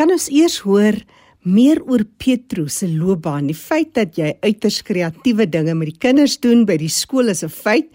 [0.00, 0.96] Kan ons eers hoor
[1.44, 6.38] meer oor Petrus se loopbaan, die feit dat jy uiters kreatiewe dinge met die kinders
[6.40, 7.90] doen by die skool is 'n feit.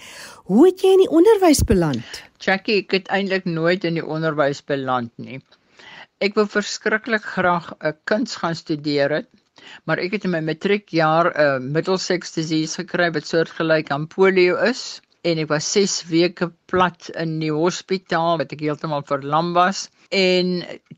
[0.45, 2.05] Hoe het jy in die onderwys beland?
[2.37, 5.41] Jackie, ek het eintlik nooit in die onderwys beland nie.
[6.21, 9.29] Ek wou verskriklik graag 'n uh, kuns gaan studeer het,
[9.85, 14.61] maar ek het in my matriekjaar 'n uh, middelseks disease gekry wat soortgelyk aan polio
[14.61, 19.87] is en ek was 6 weke plat in die hospitaal wat ek heeltemal verlam was
[20.13, 20.51] en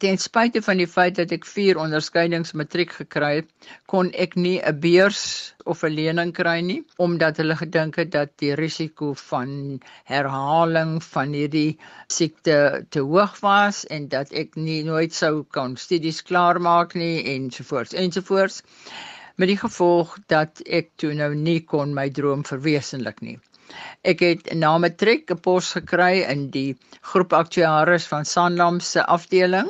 [0.04, 3.48] ten spyte van die feit dat ek 4 onderskeidings matriek gekry het,
[3.87, 8.36] kon ek nie 'n beurs of 'n lening kry nie omdat hulle gedink het dat
[8.43, 9.79] die risiko van
[10.11, 16.21] herhaling van hierdie siekte te hoog was en dat ek nie nooit sou kan studies
[16.21, 18.64] klaarmaak nie ensovoorts ensovoorts
[19.37, 23.39] met die gevolg dat ek toe nou nie kon my droom verwesenlik nie.
[24.14, 26.78] Ek het na matriek 'n pos gekry in die
[27.12, 29.70] groep aktuaris van Sanlam se afdeling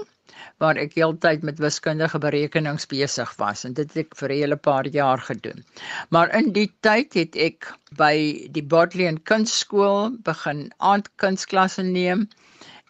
[0.64, 4.58] waar ek heeltyd met wiskundige berekenings besig was en dit het ek vir 'n hele
[4.68, 5.64] paar jaar gedoen.
[6.10, 7.68] Maar in die tyd het ek
[8.02, 8.16] by
[8.56, 12.28] die Bodleian Kunstskool begin aandkunstklasse neem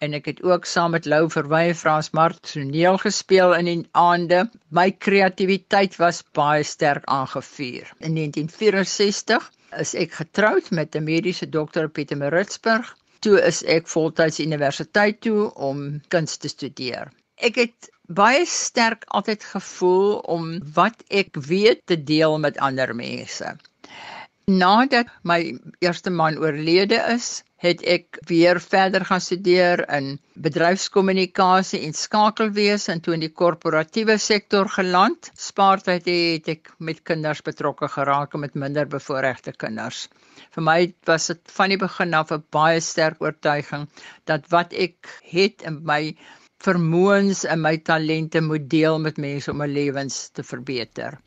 [0.05, 4.45] en ek het ook saam met Lou Verwy Frans Mart toneel gespeel in die aande.
[4.69, 7.91] My kreatiwiteit was baie sterk aangevuur.
[7.99, 12.95] In 1964 is ek getroud met 'n mediese dokter Pieter Maritzburg.
[13.19, 17.11] Toe is ek voltyds universiteit toe om kuns te studeer.
[17.35, 23.57] Ek het baie sterk altyd gevoel om wat ek weet te deel met ander mense.
[24.45, 30.11] Nadat my eerste man oorlede is, het ek weer verder gaan studeer in
[30.45, 35.31] bedryfskommunikasie en skakelwese en toe in die korporatiewe sektor geland.
[35.33, 40.05] Spaartyd het ek met kinders betrokke geraak en met minder bevoorregte kinders.
[40.53, 43.87] Vir my was dit van die begin af 'n baie sterk oortuiging
[44.25, 46.15] dat wat ek het in my
[46.65, 51.17] vermoëns en my talente moet deel met mense om 'n lewens te verbeter.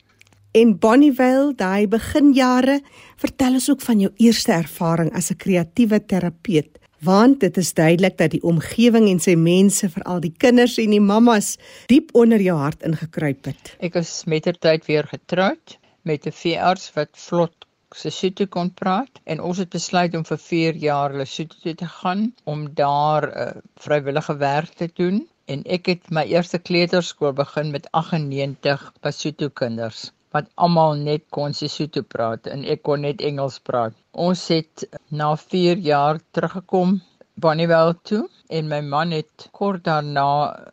[0.51, 2.81] En Bonnievale, daai beginjare,
[3.23, 8.17] vertel ons ook van jou eerste ervaring as 'n kreatiewe terapeut, want dit is duidelik
[8.17, 11.57] dat die omgewing en sy mense, veral die kinders en die mammas,
[11.87, 13.75] diep onder jou hart ingekruip het.
[13.79, 17.55] Ek is mettertyd weer getroud met 'n veearts wat vlot
[17.95, 22.73] Sesotho kon praat en ons het besluit om vir 4 jaar Lesotho te gaan om
[22.73, 25.27] daar 'n uh, eh, vrywillige werk te doen.
[25.45, 31.53] En ek het my eerste kleuterskool begin met 98 Basotho kinders wat almal net kon
[31.53, 33.95] Sesotho praat en ek kon net Engels praat.
[34.27, 36.99] Ons het na 4 jaar teruggekom
[37.41, 38.23] Bonnievale toe
[38.57, 40.25] en my man het kort daarna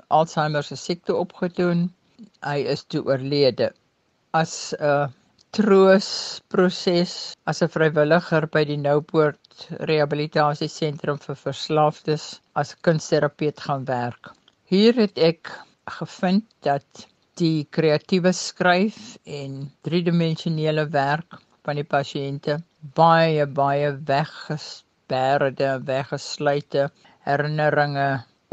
[0.09, 1.87] Alzheimer se siekte opgedoen.
[2.45, 3.71] Hy is toe oorlede.
[4.35, 5.09] As 'n
[5.57, 7.13] troosproses
[7.51, 12.27] as 'n vrywilliger by die Noupoort Rehabilitasiesentrum vir Verslaafdes
[12.63, 14.33] as kunsterapeut gaan werk.
[14.73, 15.51] Hier het ek
[15.99, 17.07] gevind dat
[17.39, 18.97] die kreatiewe skryf
[19.41, 22.57] en driedimensionele werk van die pasiënte
[22.99, 26.89] baie baie weggesperrede weggesluite
[27.29, 28.09] herinneringe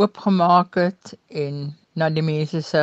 [0.06, 1.16] oopgemaak het
[1.46, 1.59] en
[2.00, 2.81] na die mense se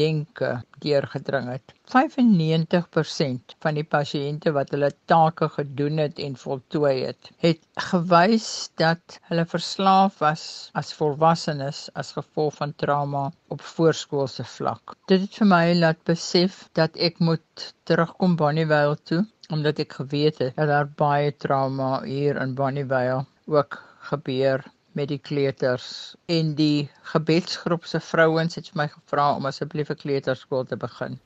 [0.00, 0.50] denke
[0.84, 1.74] deurgedring het.
[1.92, 7.60] 95% van die pasiënte wat hulle take gedoen het en voltooi het, het
[7.90, 8.48] gewys
[8.80, 10.46] dat hulle verslaaf was
[10.80, 14.96] as volwassenes as gevolg van trauma op voorskoolse vlak.
[15.12, 20.38] Dit het vir my laat besef dat ek moet terugkom Bonnievale toe omdat ek geweet
[20.40, 23.76] het dat daar baie trauma hier in Bonnievale ook
[24.08, 24.64] gebeur
[24.94, 30.64] met die kleuters en die gebedsgroep se vrouens het my gevra om asseblief 'n kleuterskool
[30.64, 31.18] te begin.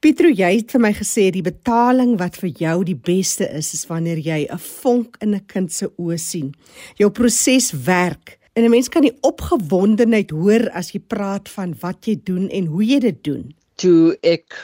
[0.00, 3.82] Pietro, jy het vir my gesê die betaling wat vir jou die beste is is
[3.86, 6.54] wanneer jy 'n vonk in 'n kind se oë sien.
[6.96, 12.06] Jou proses werk en 'n mens kan die opgewondenheid hoor as jy praat van wat
[12.06, 13.54] jy doen en hoe jy dit doen.
[13.76, 14.56] Toe ek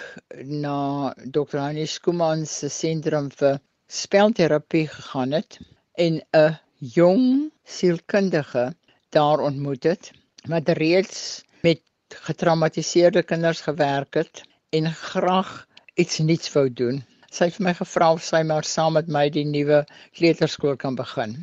[0.45, 1.59] na Dr.
[1.59, 5.61] Anish Kumar se sentrum vir spelterapie gegaan het
[5.95, 6.56] en 'n
[6.94, 8.70] jong sielkundige
[9.14, 10.10] daar ontmoet het
[10.47, 11.80] wat reeds met
[12.26, 17.03] getraumatiseerde kinders gewerk het en graag iets nuuts wou doen.
[17.33, 19.83] Sy het vir my gevra of sy maar saam met my die nuwe
[20.18, 21.34] kleuterskool kan begin.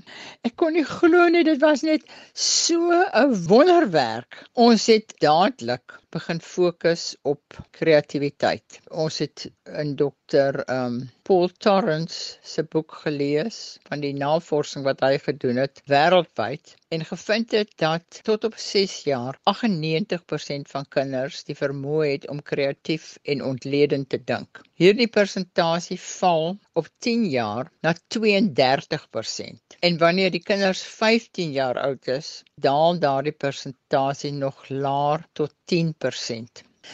[0.47, 4.45] Ek kon nie glo nie, dit was net so 'n wonderwerk.
[4.53, 8.79] Ons het dadelik begin fokus op kreatiwiteit.
[9.03, 9.47] Ons het
[9.81, 15.81] in dokter um, Paul Torrance se boek gelees van die navorsing wat hy gedoen het
[15.89, 22.27] wêreldwyd en gevind het dat tot op 6 jaar 98% van kinders die vermoë het
[22.29, 24.61] om kreatief en ontledend te dink.
[24.77, 29.77] Hierdie persentasie val op 10 jaar na 32%.
[29.79, 36.02] En wanneer die kinders 15 jaar oud is, daal daardie persentasie nog laer tot 10%.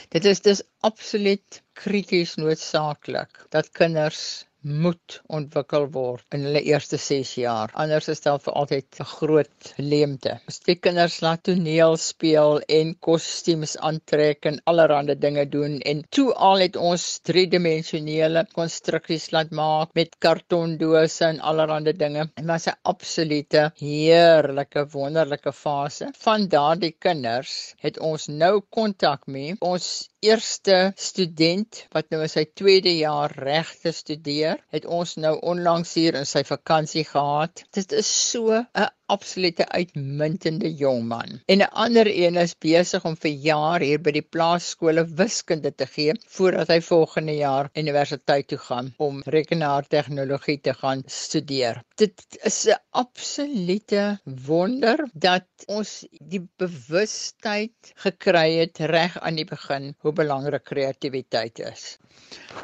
[0.10, 7.32] Dit is dus absoluut krities noodsaaklik dat kinders moet ontwikkel word in hulle eerste 6
[7.40, 7.72] jaar.
[7.80, 10.40] Anders is daar vir altyd 'n groot leemte.
[10.48, 16.34] As die kinders laat toneel speel en kostuums aantrek en allerlei dinge doen en toe
[16.34, 22.30] al het ons driedimensionele konstruksies laat maak met kartondose en allerlei dinge.
[22.36, 26.12] En was 'n absolute heerlike wonderlike fase.
[26.18, 29.56] Van daardie kinders het ons nou kontak mee.
[29.60, 35.94] Ons eerste student wat nou in sy tweede jaar regte studeer, het ons nou onlangs
[35.94, 37.64] hier in sy vakansie gehad.
[37.78, 41.40] Dit is so 'n absolute uitmuntende jong man.
[41.46, 45.88] En 'n ander een is besig om vir jaar hier by die plaaskole wiskunde te
[45.96, 51.84] gee voordat hy volgende jaar universiteit toe gaan om rekenaartegnologie te gaan studeer.
[51.96, 59.96] Dit is 'n absolute wonder dat ons die bewustheid gekry het reg aan die begin
[60.00, 61.98] hoe belangrik kreatiwiteit is.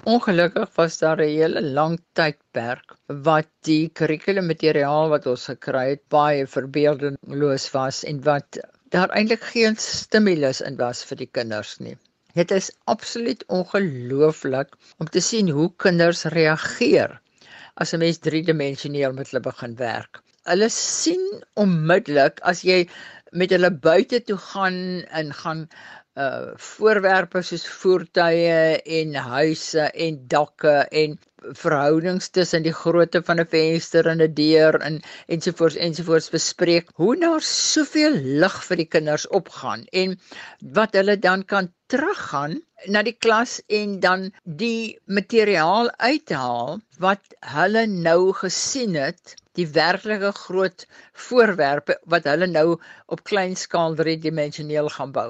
[0.04, 2.00] Ongelukkig was daar 'n hele lang
[2.56, 2.96] tydperk
[3.28, 8.60] wat die kurrikulummateriaal wat ons gekry het baie verbeeldeloos was en wat
[8.96, 11.98] daar eintlik geen stimulus in was vir die kinders nie.
[12.36, 17.20] Dit is absoluut ongelooflik om te sien hoe kinders reageer
[17.76, 20.22] as 'n mens driedimensioneel met hulle begin werk.
[20.48, 22.88] Hulle sien onmiddellik as jy
[23.32, 25.68] met hulle buite toe gaan en gaan
[26.16, 31.18] uh voorwerpe soos voertuie en huise en dakke en
[31.60, 37.16] verhoudings tussen die grootte van 'n venster en 'n deur en ensovoorts ensovoorts bespreek hoe
[37.20, 40.16] daar soveel lig vir die kinders opgaan en
[40.80, 42.60] wat hulle dan kan teruggaan
[42.94, 50.32] na die klas en dan die materiaal uithaal wat hulle nou gesien het die werklike
[50.36, 50.86] groot
[51.28, 52.68] voorwerpe wat hulle nou
[53.16, 55.30] op klein skaal driedimensioneel gaan bou.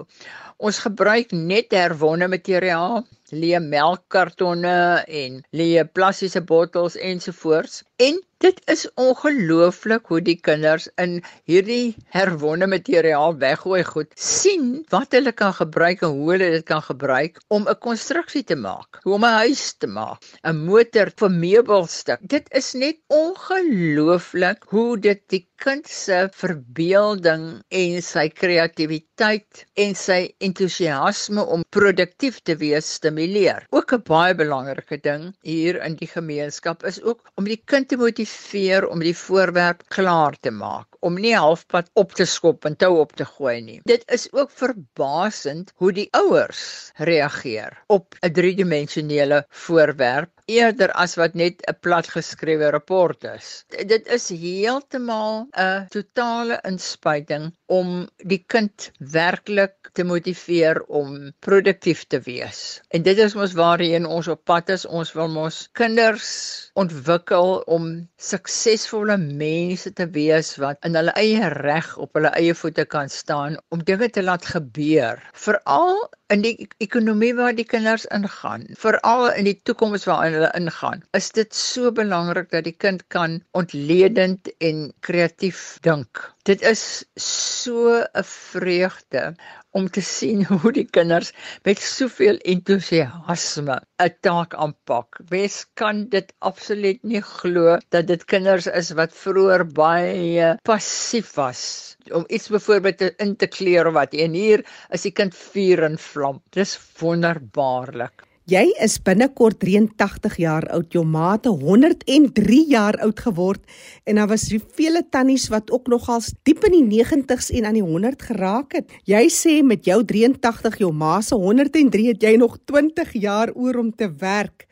[0.57, 4.77] Ons gebruik net herwonne materiaal, leë melkkartonne
[5.23, 7.83] en leë plastiese bottels ensovoorts.
[7.97, 11.13] En dit is ongelooflik hoe die kinders in
[11.49, 16.83] hierdie herwonne materiaal weggooi goed sien wat hulle kan gebruik en hoe hulle dit kan
[16.83, 22.19] gebruik om 'n konstruksie te maak, om 'n huis te maak, 'n motor vir meubelstuk.
[22.35, 30.19] Dit is net ongelooflik hoe dit die kind se verbeelding en sy kreatiwiteit en sy
[30.39, 32.85] entoesiasme om produktief te wees
[33.15, 33.65] stimuleer.
[33.69, 37.97] Ook 'n baie belangrike ding hier in die gemeenskap is ook om die kind te
[37.97, 42.99] motiveer om die voorwerp klaar te maak, om nie halfpad op te skop en tou
[42.99, 43.79] op te gooi nie.
[43.83, 51.33] Dit is ook verbasend hoe die ouers reageer op 'n driedimensionele voorwerp eerder as wat
[51.33, 53.65] net 'n platgeskrewe rapport is.
[53.67, 62.19] Dit is heeltemal 'n totale inspuiting om die kind werklik te motiveer om produktief te
[62.19, 62.81] wees.
[62.89, 64.85] En dit is mos waarheen ons op pad is.
[64.85, 66.29] Ons wil mos kinders
[66.73, 72.85] ontwikkel om suksesvolle mense te wees wat in hulle eie reg op hulle eie voete
[72.85, 75.21] kan staan om dinge te laat gebeur.
[75.45, 75.97] Veral
[76.33, 81.27] in die ekonomie waar die kinders ingaan, veral in die toekoms waarin hulle ingaan, is
[81.37, 86.23] dit so belangrik dat die kind kan ontledend en kreatief dink.
[86.49, 89.35] Dit is so 'n vreugde
[89.71, 91.31] om te sien hoe die kinders
[91.63, 95.21] met soveel entoesiasme 'n taak aanpak.
[95.29, 101.94] Wes kan dit absoluut nie glo dat dit kinders is wat vroeër baie passief was
[102.11, 105.97] om iets byvoorbeeld in te kleur of wat en hier is die kind vuur en
[105.97, 106.41] vlam.
[106.53, 108.25] Dis wonderbaarlik.
[108.45, 113.63] Jy is binnekort 83 jaar oud, jou maate 103 jaar oud geword
[114.05, 114.43] en daar was
[114.77, 118.93] vele tannies wat ook nogals diep in die 90's en aan die 100 geraak het.
[119.09, 123.81] Jy sê met jou 83, jou ma se 103 het jy nog 20 jaar oor
[123.81, 124.67] om te werk.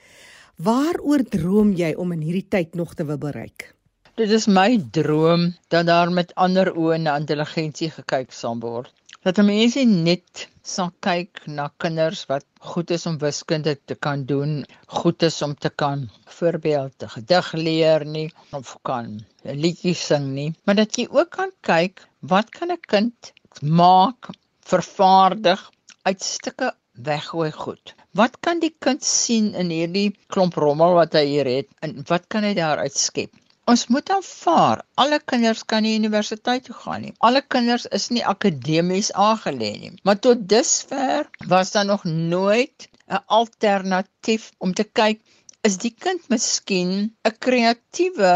[0.61, 3.73] Waaroor droom jy om in hierdie tyd nog te wil bereik?
[4.19, 8.91] Dit is my droom dat daar met ander oë na intelligensie gekyk sal word
[9.23, 10.43] dat mense net
[10.73, 14.53] sal kyk na kinders wat goed is om wiskunde te kan doen,
[14.99, 16.03] goed is om te kan
[16.37, 18.27] voorbeeld 'n gedig leer nie
[18.59, 19.07] of kan
[19.45, 24.29] 'n liedjie sing nie, maar dat jy ook kan kyk wat kan 'n kind maak,
[24.73, 25.69] vervaardig
[26.03, 26.73] uit stukke
[27.09, 27.95] weggooi goed.
[28.11, 32.27] Wat kan die kind sien in hierdie klomp rommel wat hy hier het en wat
[32.27, 33.31] kan hy daaruit skep?
[33.71, 37.13] Ons moet aanvaar, alle kinders kan nie universiteit toe gaan nie.
[37.27, 39.91] Alle kinders is nie akademies aangeleë nie.
[40.03, 45.21] Maar tot dusver was daar nog nooit 'n alternatief om te kyk
[45.69, 46.91] is die kind miskien
[47.29, 48.33] 'n kreatiewe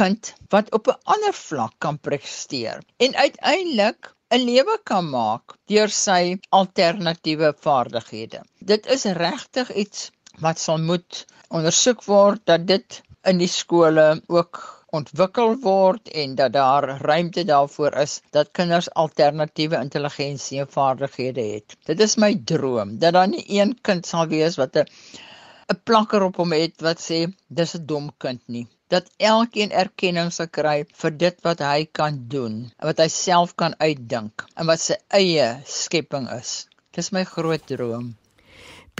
[0.00, 5.92] kind wat op 'n ander vlak kan presteer en uiteindelik 'n lewe kan maak deur
[5.98, 8.40] sy alternatiewe vaardighede.
[8.72, 14.58] Dit is regtig iets wat sal moet ondersoek word dat dit in die skole ook
[14.98, 21.76] ontwikkel word en dat daar ruimte daarvoor is dat kinders alternatiewe intelligensie en vaardighede het.
[21.90, 24.86] Dit is my droom dat daar nie een kind sal wees wat 'n
[25.72, 27.20] 'n plakker op hom het wat sê
[27.60, 28.66] dis 'n dom kind nie.
[28.88, 32.56] Dat elkeen erkenning sal kry vir dit wat hy kan doen
[32.88, 36.66] wat hy self kan uitdink en wat sy eie skepping is.
[36.96, 38.16] Dis my groot droom